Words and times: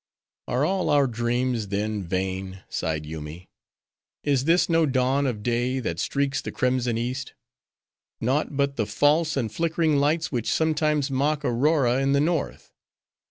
"Are 0.47 0.65
all 0.65 0.89
our 0.89 1.05
dreams, 1.05 1.67
then, 1.67 2.01
vain?" 2.01 2.63
sighed 2.69 3.05
Yoomy. 3.05 3.45
"Is 4.23 4.45
this 4.45 4.67
no 4.67 4.87
dawn 4.87 5.27
of 5.27 5.43
day 5.43 5.79
that 5.79 5.99
streaks 5.99 6.41
the 6.41 6.51
crimson 6.51 6.97
East! 6.97 7.35
Naught 8.19 8.57
but 8.57 8.77
the 8.77 8.87
false 8.87 9.37
and 9.37 9.53
flickering 9.53 9.97
lights 9.97 10.31
which 10.31 10.49
sometimes 10.51 11.11
mock 11.11 11.45
Aurora 11.45 12.01
in 12.01 12.13
the 12.13 12.19
north! 12.19 12.71